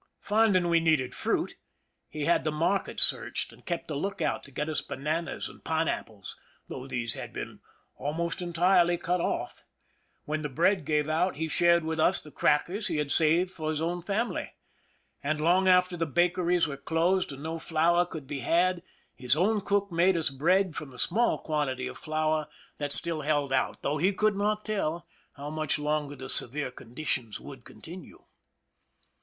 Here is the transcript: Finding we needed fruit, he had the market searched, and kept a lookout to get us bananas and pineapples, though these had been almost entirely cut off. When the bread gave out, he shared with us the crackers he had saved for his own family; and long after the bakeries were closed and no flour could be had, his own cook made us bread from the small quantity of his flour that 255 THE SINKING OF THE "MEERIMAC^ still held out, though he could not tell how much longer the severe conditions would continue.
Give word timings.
Finding 0.19 0.67
we 0.67 0.79
needed 0.79 1.13
fruit, 1.13 1.57
he 2.09 2.25
had 2.25 2.43
the 2.43 2.51
market 2.51 2.99
searched, 2.99 3.53
and 3.53 3.67
kept 3.67 3.91
a 3.91 3.93
lookout 3.95 4.41
to 4.41 4.49
get 4.51 4.67
us 4.67 4.81
bananas 4.81 5.47
and 5.47 5.63
pineapples, 5.63 6.39
though 6.67 6.87
these 6.87 7.13
had 7.13 7.31
been 7.31 7.59
almost 7.97 8.41
entirely 8.41 8.97
cut 8.97 9.21
off. 9.21 9.63
When 10.25 10.41
the 10.41 10.49
bread 10.49 10.85
gave 10.85 11.07
out, 11.07 11.35
he 11.35 11.47
shared 11.47 11.83
with 11.83 11.99
us 11.99 12.19
the 12.19 12.31
crackers 12.31 12.87
he 12.87 12.97
had 12.97 13.11
saved 13.11 13.51
for 13.51 13.69
his 13.69 13.79
own 13.79 14.01
family; 14.01 14.55
and 15.21 15.39
long 15.39 15.67
after 15.67 15.95
the 15.95 16.07
bakeries 16.07 16.65
were 16.67 16.77
closed 16.77 17.31
and 17.31 17.43
no 17.43 17.59
flour 17.59 18.03
could 18.03 18.25
be 18.25 18.39
had, 18.39 18.81
his 19.13 19.35
own 19.35 19.61
cook 19.61 19.91
made 19.91 20.17
us 20.17 20.31
bread 20.31 20.75
from 20.75 20.89
the 20.89 20.97
small 20.97 21.37
quantity 21.37 21.85
of 21.85 21.97
his 21.97 22.03
flour 22.05 22.47
that 22.79 22.89
255 22.89 22.89
THE 22.89 22.89
SINKING 22.89 22.89
OF 22.89 22.89
THE 22.89 22.89
"MEERIMAC^ 22.89 22.99
still 23.03 23.21
held 23.21 23.53
out, 23.53 23.81
though 23.83 23.97
he 23.99 24.11
could 24.13 24.35
not 24.35 24.65
tell 24.65 25.05
how 25.33 25.51
much 25.51 25.77
longer 25.77 26.15
the 26.15 26.27
severe 26.27 26.71
conditions 26.71 27.39
would 27.39 27.63
continue. 27.63 28.17